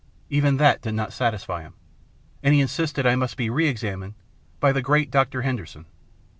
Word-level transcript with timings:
Even 0.31 0.57
that 0.57 0.81
did 0.81 0.95
not 0.95 1.13
satisfy 1.13 1.61
him, 1.61 1.75
and 2.41 2.55
he 2.55 2.59
insisted 2.59 3.05
I 3.05 3.15
must 3.15 3.37
be 3.37 3.51
re 3.51 3.67
examined 3.67 4.15
by 4.59 4.71
the 4.71 4.81
great 4.81 5.11
Doctor 5.11 5.43
Hender 5.43 5.67
son. 5.67 5.85